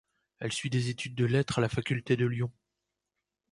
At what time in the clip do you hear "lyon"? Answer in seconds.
2.25-2.51